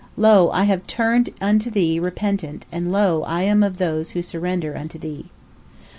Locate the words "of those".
3.61-4.13